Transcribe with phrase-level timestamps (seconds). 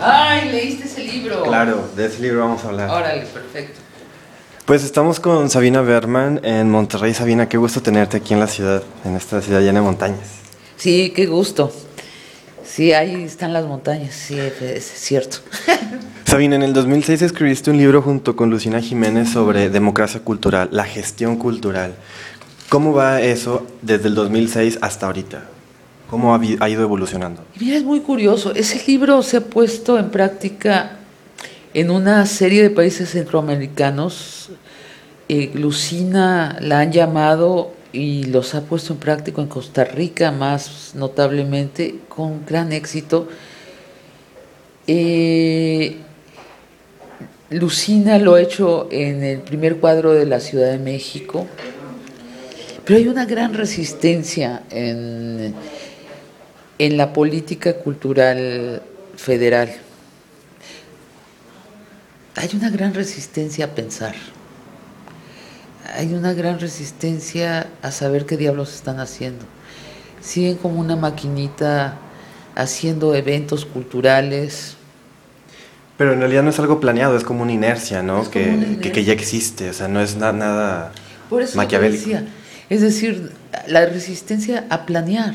[0.00, 1.42] Ay, leíste ese libro.
[1.44, 2.90] Claro, de ese libro vamos a hablar.
[2.90, 3.80] Órale, perfecto.
[4.64, 7.14] Pues estamos con Sabina Berman en Monterrey.
[7.14, 10.28] Sabina, qué gusto tenerte aquí en la ciudad, en esta ciudad llena de montañas.
[10.76, 11.72] Sí, qué gusto.
[12.64, 15.38] Sí, ahí están las montañas, sí, es cierto.
[16.26, 20.84] Sabina, en el 2006 escribiste un libro junto con Lucina Jiménez sobre democracia cultural, la
[20.84, 21.94] gestión cultural.
[22.68, 25.44] ¿Cómo va eso desde el 2006 hasta ahorita?
[26.10, 27.44] ¿Cómo ha, ido evolucionando?
[27.58, 28.54] Mira, es muy curioso.
[28.54, 30.98] Ese libro se ha puesto en práctica
[31.74, 34.50] en una serie de países centroamericanos.
[35.28, 40.92] Eh, Lucina la han llamado y los ha puesto en práctica en Costa Rica más
[40.94, 43.28] notablemente con gran éxito.
[44.86, 45.96] Eh,
[47.50, 51.46] Lucina lo ha hecho en el primer cuadro de la Ciudad de México,
[52.84, 55.54] pero hay una gran resistencia en,
[56.78, 58.82] en la política cultural
[59.16, 59.74] federal.
[62.34, 64.14] Hay una gran resistencia a pensar.
[65.94, 69.44] Hay una gran resistencia a saber qué diablos están haciendo.
[70.20, 71.96] Siguen como una maquinita
[72.54, 74.76] haciendo eventos culturales,
[75.96, 78.30] pero en realidad no es algo planeado, es como una inercia, ¿no?
[78.30, 80.92] Que, que, ya existe, o sea, no es nada
[81.30, 82.02] Por eso maquiavélico.
[82.02, 82.26] Decía,
[82.68, 83.32] es decir,
[83.66, 85.34] la resistencia a planear.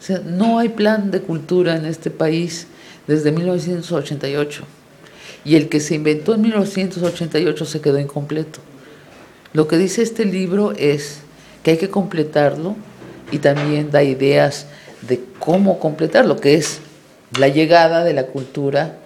[0.00, 2.66] O sea, no hay plan de cultura en este país
[3.06, 4.64] desde 1988.
[5.44, 8.60] Y el que se inventó en 1988 se quedó incompleto.
[9.52, 11.20] Lo que dice este libro es
[11.62, 12.76] que hay que completarlo
[13.30, 14.66] y también da ideas
[15.02, 16.80] de cómo completarlo, que es
[17.38, 18.98] la llegada de la cultura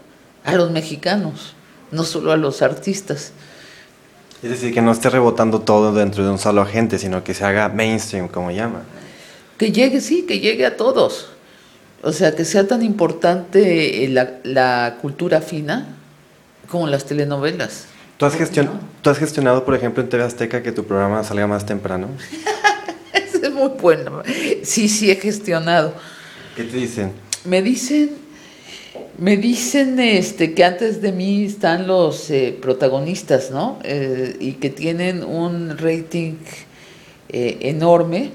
[0.44, 1.54] a los mexicanos,
[1.90, 3.32] no solo a los artistas.
[4.42, 7.44] Es decir, que no esté rebotando todo dentro de un solo agente, sino que se
[7.44, 8.82] haga mainstream, como llama.
[9.58, 11.28] Que llegue, sí, que llegue a todos.
[12.02, 15.96] O sea, que sea tan importante la, la cultura fina
[16.68, 17.86] como las telenovelas.
[18.16, 18.36] ¿Tú has,
[19.02, 22.08] ¿Tú has gestionado, por ejemplo, en TV Azteca que tu programa salga más temprano?
[23.12, 24.22] es muy bueno.
[24.62, 25.94] Sí, sí, he gestionado.
[26.56, 27.12] ¿Qué te dicen?
[27.44, 28.24] Me dicen
[29.18, 33.78] me dicen este, que antes de mí están los eh, protagonistas, ¿no?
[33.84, 36.34] Eh, y que tienen un rating
[37.28, 38.30] eh, enorme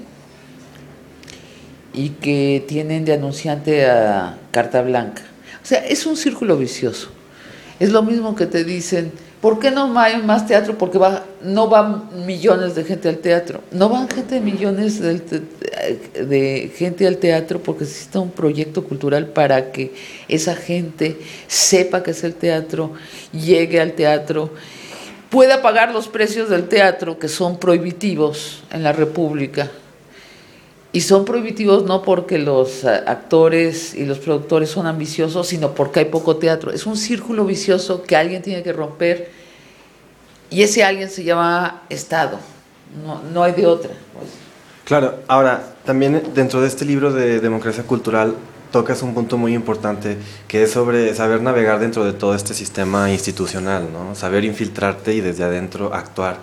[1.92, 5.22] y que tienen de anunciante a Carta Blanca.
[5.62, 7.10] O sea, es un círculo vicioso.
[7.78, 10.76] Es lo mismo que te dicen, ¿Por qué no hay más teatro?
[10.76, 10.98] Porque
[11.42, 13.62] no van millones de gente al teatro.
[13.70, 19.72] No van gente de millones de, gente al teatro porque existe un proyecto cultural para
[19.72, 19.94] que
[20.28, 22.92] esa gente sepa que es el teatro,
[23.32, 24.50] llegue al teatro,
[25.30, 29.70] pueda pagar los precios del teatro que son prohibitivos en la República
[30.92, 36.00] y son prohibitivos no porque los eh, actores y los productores son ambiciosos, sino porque
[36.00, 36.72] hay poco teatro.
[36.72, 39.30] Es un círculo vicioso que alguien tiene que romper
[40.50, 42.38] y ese alguien se llama Estado.
[43.04, 43.90] No, no hay de otra.
[43.90, 44.30] Pues.
[44.84, 48.34] Claro, ahora, también dentro de este libro de democracia cultural
[48.72, 50.16] tocas un punto muy importante
[50.48, 54.14] que es sobre saber navegar dentro de todo este sistema institucional, ¿no?
[54.14, 56.38] saber infiltrarte y desde adentro actuar.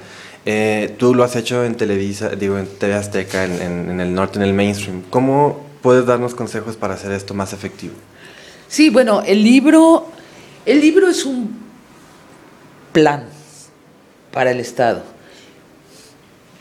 [0.50, 4.44] Eh, tú lo has hecho en Televisa, digo, en TV Azteca, en, el norte, en
[4.44, 5.02] el mainstream.
[5.10, 7.94] ¿Cómo puedes darnos consejos para hacer esto más efectivo?
[8.70, 10.08] Sí, bueno, el libro,
[10.66, 11.54] el libro es un
[12.94, 13.26] plan
[14.32, 15.04] para el Estado,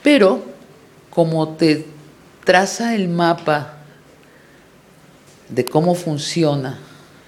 [0.03, 0.43] pero
[1.09, 1.87] como te
[2.43, 3.77] traza el mapa
[5.49, 6.81] de cómo funciona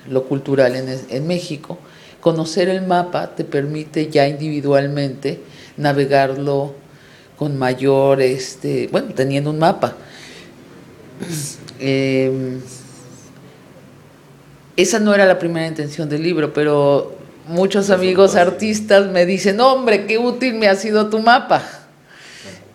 [0.09, 1.79] lo cultural en, en México,
[2.21, 5.41] conocer el mapa te permite ya individualmente
[5.79, 6.75] navegarlo
[7.39, 9.95] con mayor, este, bueno, teniendo un mapa.
[11.81, 12.61] Em,
[14.77, 20.07] esa no era la primera intención del libro, pero muchos amigos artistas me dicen, hombre,
[20.07, 21.63] qué útil me ha sido tu mapa.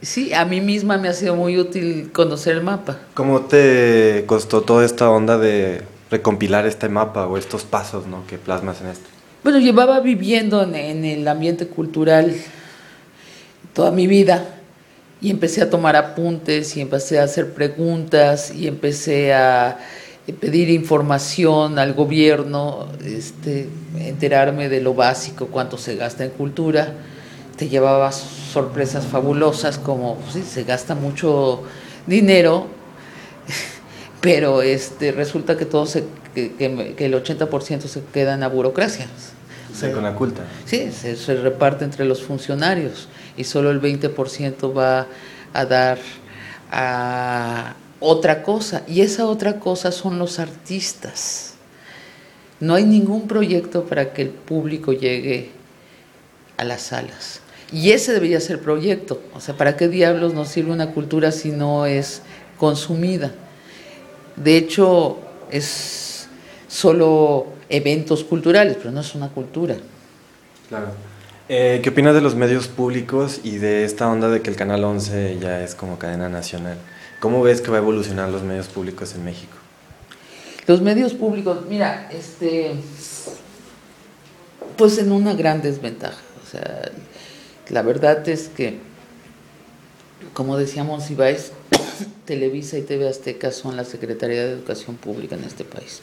[0.01, 2.99] Sí, a mí misma me ha sido muy útil conocer el mapa.
[3.13, 5.81] ¿Cómo te costó toda esta onda de
[6.11, 8.27] recompilar este mapa o estos pasos ¿no?
[8.27, 9.05] que plasmas en esto?
[9.43, 12.35] Bueno, llevaba viviendo en el ambiente cultural
[13.73, 14.45] toda mi vida
[15.21, 19.79] y empecé a tomar apuntes y empecé a hacer preguntas y empecé a
[20.39, 23.67] pedir información al gobierno, este,
[23.97, 26.93] enterarme de lo básico, cuánto se gasta en cultura.
[27.57, 31.63] Te llevaba sorpresas fabulosas como pues sí, se gasta mucho
[32.05, 32.67] dinero,
[34.21, 36.03] pero este, resulta que todo se,
[36.35, 39.07] que, que, el 80% se queda en la burocracia.
[39.73, 40.43] Sí, con la culta.
[40.65, 45.07] Sí, se, se reparte entre los funcionarios y solo el 20% va
[45.53, 45.99] a dar
[46.71, 48.83] a otra cosa.
[48.87, 51.53] Y esa otra cosa son los artistas.
[52.59, 55.51] No hay ningún proyecto para que el público llegue
[56.57, 57.41] a las salas.
[57.71, 59.21] Y ese debería ser el proyecto.
[59.33, 62.21] O sea, ¿para qué diablos nos sirve una cultura si no es
[62.57, 63.31] consumida?
[64.35, 65.17] De hecho,
[65.49, 66.27] es
[66.67, 69.75] solo eventos culturales, pero no es una cultura.
[70.69, 71.12] Claro.
[71.49, 74.81] Eh, ¿Qué opinas de los medios públicos y de esta onda de que el Canal
[74.81, 76.77] 11 ya es como cadena nacional?
[77.19, 79.57] ¿Cómo ves que va a evolucionar los medios públicos en México?
[80.67, 82.71] Los medios públicos, mira, este,
[84.77, 86.21] pues en una gran desventaja.
[86.41, 86.91] O sea,
[87.69, 88.77] la verdad es que,
[90.33, 91.51] como decíamos, Ibáez,
[92.25, 96.01] Televisa y TV Azteca son la Secretaría de Educación Pública en este país.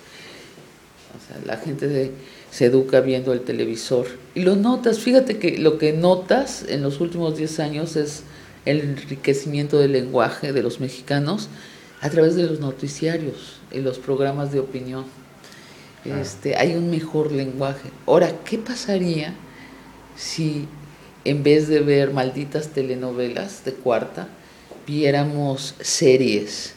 [1.17, 2.13] O sea, la gente
[2.51, 4.07] se educa viendo el televisor.
[4.35, 8.25] Y lo notas, fíjate que lo que notas en los últimos 10 años es
[8.65, 11.49] el enriquecimiento del lenguaje de los mexicanos
[12.01, 15.05] a través de los noticiarios y los programas de opinión.
[16.05, 17.91] Este, hay un mejor lenguaje.
[18.07, 19.35] Ahora, ¿qué pasaría
[20.17, 20.67] si
[21.25, 24.29] en vez de ver malditas telenovelas de cuarta,
[24.87, 26.75] viéramos series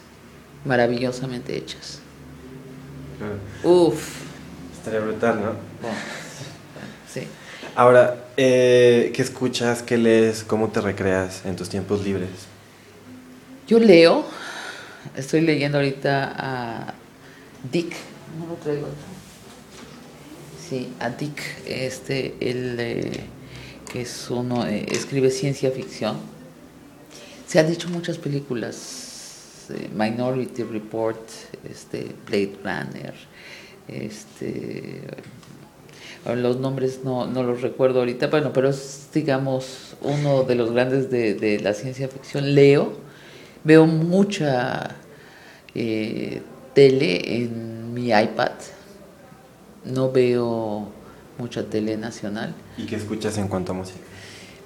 [0.64, 2.00] maravillosamente hechas?
[3.62, 4.23] Uf.
[4.84, 5.52] Estaría brutal, ¿no?
[7.10, 7.26] sí.
[7.74, 12.28] Ahora, eh, ¿qué escuchas, qué lees, cómo te recreas en tus tiempos libres?
[13.66, 14.26] Yo leo,
[15.16, 16.94] estoy leyendo ahorita a
[17.72, 17.94] Dick,
[18.38, 18.88] no lo traigo.
[20.68, 23.24] Sí, a Dick, este, eh,
[23.90, 26.18] que es uno, eh, escribe ciencia ficción.
[27.46, 31.26] Se han hecho muchas películas, Minority Report,
[31.70, 33.14] este, Blade Runner,
[33.88, 35.02] este,
[36.32, 41.10] los nombres no, no, los recuerdo ahorita, bueno, pero es, digamos, uno de los grandes
[41.10, 42.54] de, de la ciencia ficción.
[42.54, 42.94] Leo,
[43.62, 44.96] veo mucha
[45.74, 46.40] eh,
[46.72, 48.52] tele en mi iPad,
[49.84, 50.88] no veo
[51.38, 52.54] mucha tele nacional.
[52.78, 53.98] ¿Y qué escuchas en cuanto a música?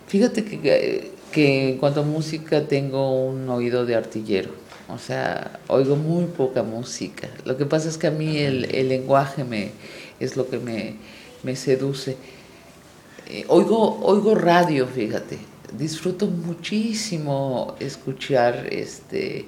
[0.07, 4.68] Fíjate que, que en cuanto a música tengo un oído de artillero.
[4.89, 7.29] O sea, oigo muy poca música.
[7.45, 9.73] Lo que pasa es que a mí el, el lenguaje me,
[10.19, 10.97] es lo que me,
[11.43, 12.17] me seduce.
[13.27, 15.39] Eh, oigo, oigo radio, fíjate,
[15.73, 19.45] disfruto muchísimo escuchar este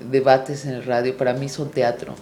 [0.00, 2.14] debates en el radio, para mí son teatro,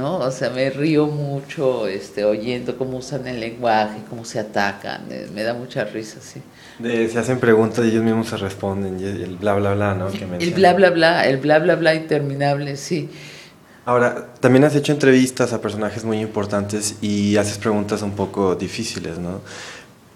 [0.00, 0.16] ¿no?
[0.16, 5.28] O sea, me río mucho este, oyendo cómo usan el lenguaje, cómo se atacan, eh,
[5.34, 6.40] me da mucha risa, sí.
[6.82, 10.08] se hacen preguntas y ellos mismos se responden, y el bla, bla, bla, ¿no?
[10.08, 13.10] el bla, bla, bla, el bla, bla, bla interminable, sí.
[13.84, 19.18] Ahora, también has hecho entrevistas a personajes muy importantes y haces preguntas un poco difíciles,
[19.18, 19.40] ¿no?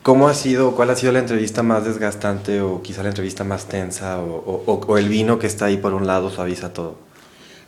[0.02, 3.66] ¿Cómo ha sido, cuál ha sido la entrevista más desgastante o quizá la entrevista más
[3.66, 6.96] tensa o, el vino que está ahí por un lado suaviza todo?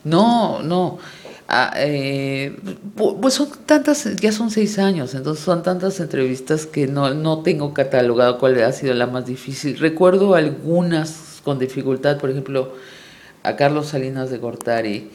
[0.05, 0.99] No, no.
[1.49, 2.57] Ah, eh,
[2.97, 7.73] pues son tantas, ya son seis años, entonces son tantas entrevistas que no, no tengo
[7.73, 9.79] catalogado cuál ha sido la más difícil.
[9.79, 12.73] Recuerdo algunas con dificultad, por ejemplo,
[13.45, 15.11] a Carlos Salinas de Gortari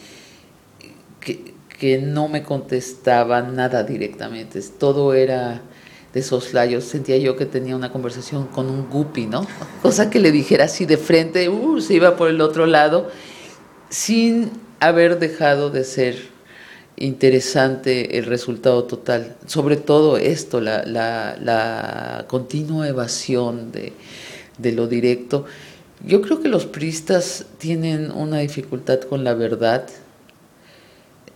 [1.19, 5.61] que, que no me contestaba nada directamente, todo era
[6.13, 9.45] de soslayos, sentía yo que tenía una conversación con un guppy, ¿no?
[9.81, 13.09] Cosa que le dijera así de frente, uh, se iba por el otro lado,
[13.89, 14.51] sin
[14.81, 16.17] haber dejado de ser
[16.97, 19.35] interesante el resultado total.
[19.45, 23.93] Sobre todo esto, la, continua evasión de,
[24.57, 25.45] de lo directo.
[26.05, 29.87] Yo creo que los priistas tienen una dificultad con la verdad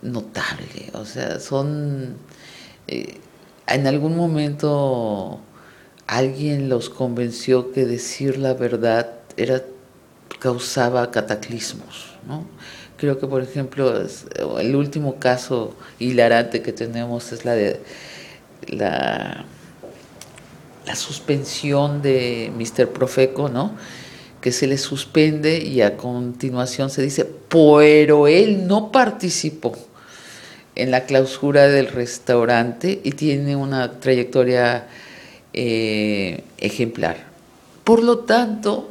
[0.02, 2.16] notable, o sea, son...
[2.88, 3.20] Eh,
[3.68, 5.40] en algún momento
[6.06, 9.64] alguien los convenció que decir la verdad era
[10.40, 12.46] causaba cataclismos, ¿no?
[12.98, 13.94] Creo que, por ejemplo,
[14.60, 17.82] el último caso hilarante que tenemos es la de
[18.68, 19.46] la,
[20.96, 22.88] suspensión de Mr.
[22.88, 23.76] Profeco, ¿no?
[24.40, 29.76] Que se le suspende y a continuación se dice, pero él no participó
[30.76, 34.88] en la clausura del restaurante y tiene una trayectoria
[35.52, 37.26] eh, ejemplar.
[37.84, 38.90] Por lo tanto,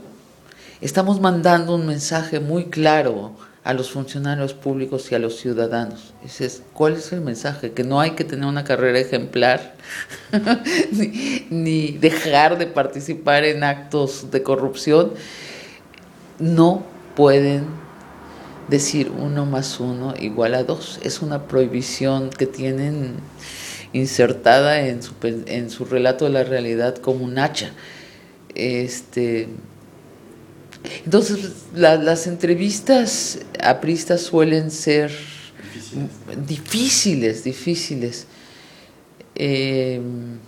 [0.82, 3.32] estamos mandando un mensaje muy claro
[3.64, 6.12] a los funcionarios públicos y a los ciudadanos.
[6.22, 7.72] Dices, ¿cuál es el mensaje?
[7.72, 9.74] Que no hay que tener una carrera ejemplar,
[10.92, 15.12] ni, ni dejar de participar en actos de corrupción.
[16.38, 16.84] No
[17.16, 17.64] pueden
[18.68, 21.00] decir uno más uno igual a dos.
[21.02, 23.14] Es una prohibición que tienen
[23.94, 27.70] insertada en su, en su relato de la realidad como un hacha.
[28.54, 29.48] Este,
[31.04, 35.10] entonces, las entrevistas a pristas suelen ser
[36.46, 38.26] difíciles, difíciles.
[39.34, 40.38] Em,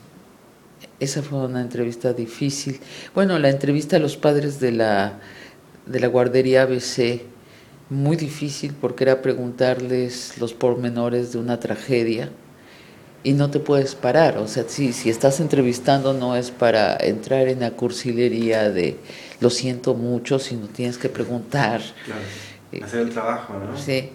[1.01, 2.81] esa fue una entrevista difícil.
[3.15, 5.21] Bueno, la entrevista a los padres de la,
[5.87, 7.23] de la guardería ABC,
[7.89, 12.31] muy difícil porque era preguntarles los pormenores de una tragedia
[13.27, 14.39] y no te puedes parar.
[14.39, 18.99] O sea, si, si estás entrevistando no es para entrar en la cursilería de
[19.41, 21.83] lo siento mucho, sino tienes que preguntar.
[22.05, 22.21] Claro.
[22.71, 23.77] Eh, Hacer el trabajo, ¿no?
[23.77, 24.13] Sí,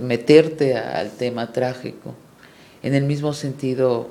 [0.00, 2.14] meterte al tema trágico.
[2.82, 4.08] En el mismo sentido,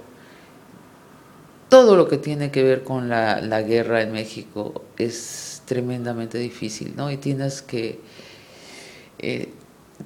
[1.68, 6.94] todo lo que tiene que ver con la, la guerra en México es tremendamente difícil,
[6.96, 7.10] ¿no?
[7.10, 8.00] Y tienes que
[9.18, 9.50] eh,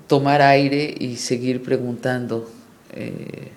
[0.08, 2.50] tomar aire y seguir preguntando.
[2.94, 3.52] Eh,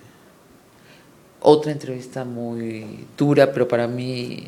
[1.47, 4.47] otra entrevista muy dura, pero para mí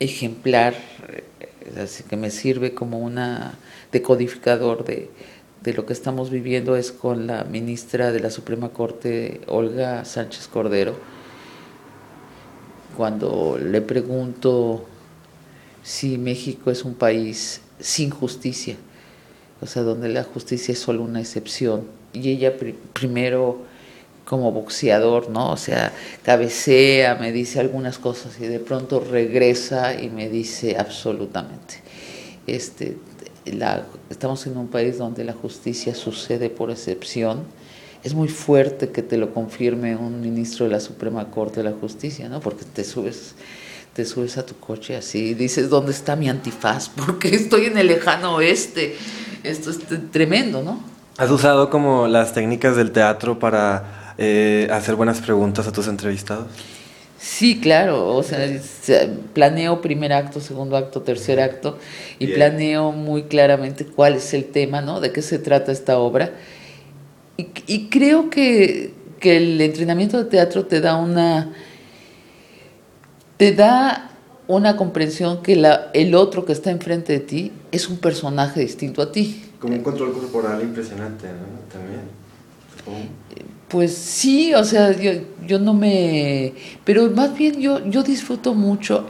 [0.00, 0.74] ejemplar,
[1.08, 3.54] eh, así que me sirve como una
[3.92, 5.08] decodificador de,
[5.62, 10.48] de lo que estamos viviendo es con la ministra de la Suprema Corte, Olga Sánchez
[10.48, 10.96] Cordero,
[12.96, 14.84] cuando le pregunto
[15.84, 18.74] si México es un país sin justicia,
[19.60, 21.86] o sea, donde la justicia es solo una excepción.
[22.12, 22.54] Y ella
[22.94, 23.67] primero
[24.28, 25.52] como boxeador, ¿no?
[25.52, 25.92] O sea,
[26.22, 31.76] cabecea, me dice algunas cosas y de pronto regresa y me dice absolutamente.
[32.46, 32.98] Este,
[33.46, 37.44] la, estamos en un país donde la justicia sucede por excepción.
[38.04, 41.76] Es muy fuerte que te lo confirme un ministro de la Suprema Corte de la
[41.76, 42.40] Justicia, ¿no?
[42.40, 43.34] Porque te subes
[43.94, 46.88] te subes a tu coche así y dices, ¿dónde está mi antifaz?
[46.94, 48.94] Porque estoy en el lejano oeste.
[49.42, 49.78] Esto es
[50.12, 50.80] tremendo, ¿no?
[51.16, 56.48] ¿Has usado como las técnicas del teatro para eh, hacer buenas preguntas a tus entrevistados?
[57.18, 58.38] Sí, claro, o sea,
[59.32, 61.78] planeo primer acto, segundo acto, tercer acto
[62.20, 65.00] y planeo muy claramente cuál es el tema, ¿no?
[65.00, 66.32] De qué se trata esta obra.
[67.36, 71.52] Y, y creo que, que, el entrenamiento de teatro te da una...
[73.36, 74.12] te da
[74.46, 79.02] una comprensión que la, el otro que está enfrente de ti es un personaje distinto
[79.02, 79.44] a ti.
[79.60, 81.60] Como un control corporal impresionante, ¿no?
[81.70, 82.18] También.
[83.68, 85.12] Pues sí, o sea, yo,
[85.46, 86.54] yo no me...
[86.84, 89.06] Pero más bien yo, yo disfruto mucho,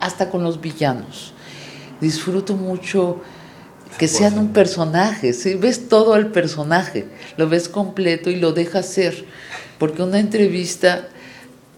[0.00, 1.32] hasta con los villanos,
[2.00, 3.22] disfruto mucho
[3.98, 5.54] que sean un personaje, ¿sí?
[5.54, 9.24] ves todo el personaje, lo ves completo y lo dejas ser,
[9.78, 11.08] porque una entrevista,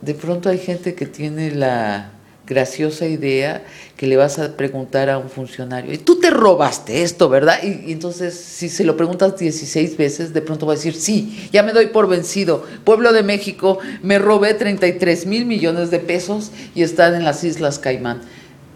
[0.00, 2.13] de pronto hay gente que tiene la
[2.46, 3.64] graciosa idea
[3.96, 7.62] que le vas a preguntar a un funcionario, y tú te robaste esto, ¿verdad?
[7.62, 11.62] Y, entonces, si se lo preguntas 16 veces, de pronto va a decir, sí, ya
[11.62, 12.64] me doy por vencido.
[12.84, 17.78] Pueblo de México, me robé 33 mil millones de pesos y están en las Islas
[17.78, 18.20] Caimán.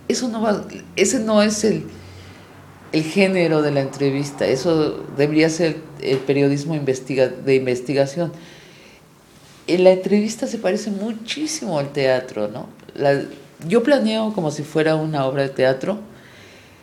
[0.06, 0.64] Eso no va,
[0.96, 1.84] ese no es el,
[2.92, 8.32] el género de la entrevista, eso debería ser el periodismo de investigación.
[9.66, 12.68] En la entrevista se parece muchísimo al teatro, ¿no?
[13.66, 15.98] Yo planeo como si fuera una obra de teatro,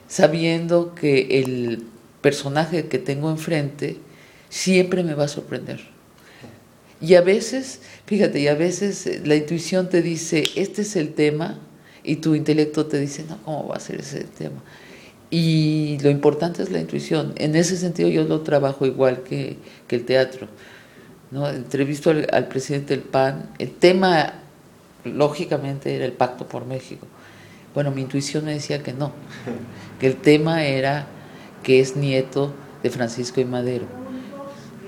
[0.07, 1.83] sabiendo que el
[2.21, 3.97] personaje que tengo enfrente
[4.49, 5.79] siempre me va a sorprender.
[7.01, 11.13] Y a veces, fíjate, y a veces eh, la intuición te dice, este es el
[11.13, 11.59] tema,
[12.03, 14.61] y tu intelecto te dice, no, ¿cómo va a ser ese tema?
[15.29, 17.33] Y lo importante es la intuición.
[17.37, 20.47] En ese sentido yo lo trabajo igual que, que el teatro.
[21.31, 21.49] ¿no?
[21.49, 24.44] Entrevisto al, al presidente del PAN, el tema
[25.05, 27.07] lógicamente era el pacto por México.
[27.73, 29.11] Bueno, mi intuición me decía que no,
[29.99, 31.07] que el tema era
[31.63, 33.85] que es nieto de Francisco y Madero.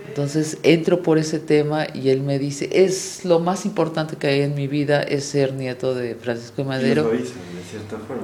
[0.07, 4.41] Entonces entro por ese tema y él me dice, es lo más importante que hay
[4.41, 7.03] en mi vida, es ser nieto de Francisco y Madero.
[7.03, 8.23] lo hice, de cierta forma.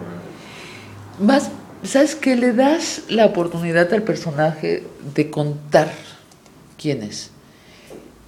[1.20, 1.52] Más,
[1.84, 2.36] ¿sabes qué?
[2.36, 4.84] Le das la oportunidad al personaje
[5.14, 5.92] de contar
[6.78, 7.33] quién es.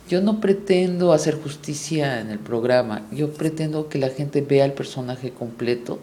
[0.07, 4.73] Yo no pretendo hacer justicia en el programa, yo pretendo que la gente vea el
[4.73, 5.99] personaje completo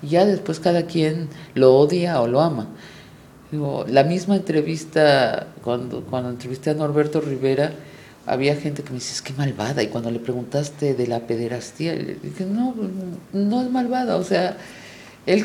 [0.00, 2.68] y ya después cada quien lo odia o lo ama.
[3.50, 7.72] Digo, la misma entrevista, cuando, cuando entrevisté a Norberto Rivera,
[8.26, 11.94] había gente que me dice, es que malvada, y cuando le preguntaste de la pederastía,
[11.94, 12.74] le dije, no,
[13.32, 14.56] no es malvada, o sea,
[15.26, 15.44] él,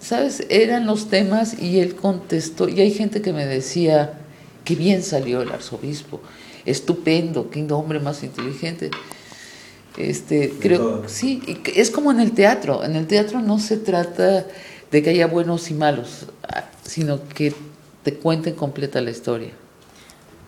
[0.00, 0.46] ¿sabes?
[0.48, 4.18] Eran los temas y él contestó, y hay gente que me decía,
[4.64, 6.20] qué bien salió el arzobispo
[6.66, 8.90] estupendo, qué hombre más inteligente.
[9.96, 11.42] Este, creo, sí,
[11.74, 12.84] es como en el teatro.
[12.84, 14.46] En el teatro no se trata
[14.90, 17.54] de que haya buenos y malos, ah, sino que
[18.02, 19.50] te cuenten completa la historia.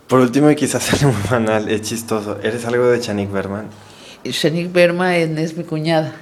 [0.07, 3.69] Por último, y quizás sea muy banal, es chistoso, ¿eres algo de Chanik Berman?
[4.29, 6.15] Chanik Berman es mi cuñada.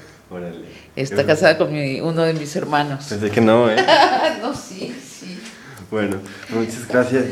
[0.94, 3.06] Está casada con uno de mis hermanos.
[3.08, 3.76] Pensé que no, ¿eh?
[4.42, 5.38] no, sí, sí.
[5.90, 6.16] Bueno,
[6.50, 7.24] muchas gracias.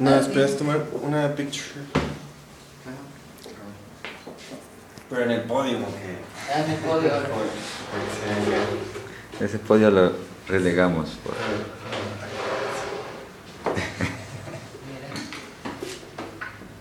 [0.00, 1.62] No, esperas tomar una picture.
[5.10, 5.86] Pero en el podio, ¿no?
[5.86, 6.18] Que,
[6.54, 7.10] Ah, en el podio.
[9.40, 10.12] Ese podio lo
[10.48, 11.10] relegamos.
[11.24, 11.34] por-
[14.86, 15.08] Mira.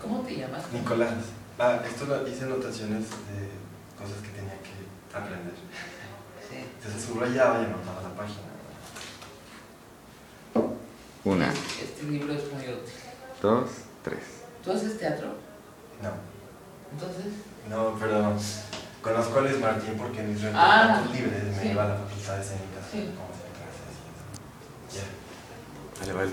[0.02, 0.72] ¿Cómo te llamas?
[0.72, 1.14] Nicolás.
[1.58, 3.50] Ah, esto lo hice anotaciones de
[3.98, 5.54] cosas que tenía que aprender.
[6.50, 6.64] Sí.
[6.90, 8.48] Se subrayaba y anotaba la página.
[11.26, 12.94] Una, Este libro es muy útil.
[13.42, 13.70] Dos,
[14.04, 14.20] tres.
[14.64, 15.28] ¿Tú haces teatro?
[16.02, 16.10] No,
[16.94, 17.34] Entonces,
[17.70, 18.34] no, pero
[19.02, 21.70] conozco a Luis Martín porque en mis Ah, ratos libres me sí.
[21.70, 22.86] iba a la facultad de escénicas.
[22.92, 23.10] Sí.
[23.16, 23.96] como hacer clases
[24.92, 25.06] y eso.
[25.06, 26.00] Ya.
[26.00, 26.32] Vale, vale.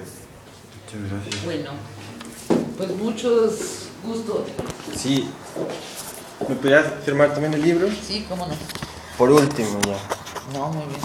[0.84, 1.44] Muchas gracias.
[1.44, 1.70] bueno,
[2.76, 4.48] pues muchos gustos.
[4.96, 5.28] Sí.
[6.48, 7.88] ¿Me podrías firmar también el libro?
[7.90, 8.54] Sí, cómo no.
[9.18, 9.98] Por último, ya.
[10.58, 11.00] No, muy bien.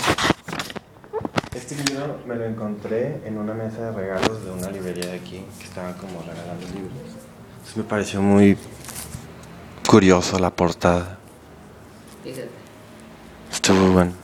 [1.56, 5.46] Este libro me lo encontré en una mesa de regalos de una librería de aquí
[5.60, 6.94] que estaban como regalando libros.
[7.52, 8.58] Entonces me pareció muy
[9.86, 11.18] curioso la portada.
[12.24, 12.48] Fíjate.
[13.52, 14.21] Estuvo bueno.